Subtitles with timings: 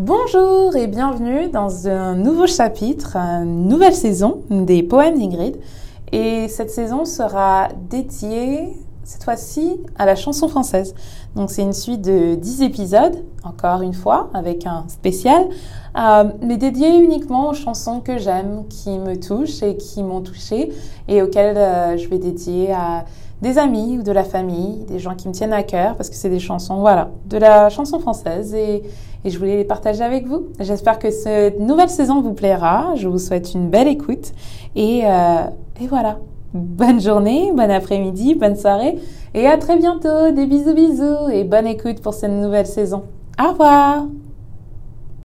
[0.00, 5.56] Bonjour et bienvenue dans un nouveau chapitre, une nouvelle saison des poèmes d'Ingrid.
[6.12, 8.68] Et cette saison sera dédiée
[9.04, 10.94] cette fois-ci à la chanson française.
[11.34, 15.48] Donc c'est une suite de 10 épisodes, encore une fois, avec un spécial,
[15.96, 20.72] euh, mais dédié uniquement aux chansons que j'aime, qui me touchent et qui m'ont touchée,
[21.08, 23.04] et auxquelles euh, je vais dédier à
[23.40, 26.16] des amis ou de la famille, des gens qui me tiennent à cœur, parce que
[26.16, 28.82] c'est des chansons, voilà, de la chanson française, et,
[29.24, 30.46] et je voulais les partager avec vous.
[30.60, 32.94] J'espère que cette nouvelle saison vous plaira.
[32.96, 34.32] Je vous souhaite une belle écoute,
[34.74, 35.44] et, euh,
[35.80, 36.18] et voilà.
[36.54, 38.96] Bonne journée, bon après-midi, bonne soirée
[39.34, 40.30] et à très bientôt.
[40.30, 43.02] Des bisous bisous et bonne écoute pour cette nouvelle saison.
[43.38, 44.06] Au revoir